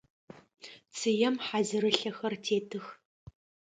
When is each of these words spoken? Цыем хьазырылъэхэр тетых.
Цыем 0.95 1.35
хьазырылъэхэр 1.45 2.33
тетых. 2.43 2.85